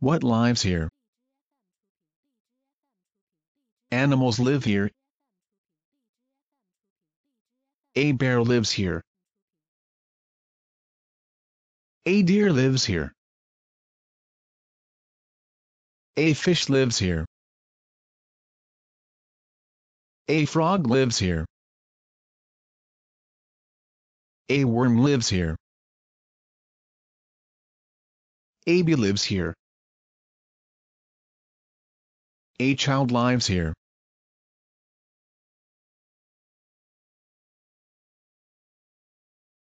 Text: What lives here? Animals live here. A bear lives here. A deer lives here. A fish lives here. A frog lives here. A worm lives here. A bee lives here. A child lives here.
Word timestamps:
What 0.00 0.22
lives 0.22 0.62
here? 0.62 0.88
Animals 3.90 4.38
live 4.38 4.62
here. 4.62 4.90
A 7.96 8.12
bear 8.12 8.40
lives 8.40 8.70
here. 8.70 9.02
A 12.06 12.22
deer 12.22 12.52
lives 12.52 12.84
here. 12.84 13.12
A 16.16 16.32
fish 16.34 16.68
lives 16.68 16.96
here. 16.96 17.24
A 20.28 20.44
frog 20.44 20.86
lives 20.86 21.18
here. 21.18 21.44
A 24.48 24.64
worm 24.64 24.98
lives 24.98 25.28
here. 25.28 25.56
A 28.68 28.82
bee 28.82 28.94
lives 28.94 29.24
here. 29.24 29.54
A 32.60 32.74
child 32.74 33.12
lives 33.12 33.46
here. 33.46 33.72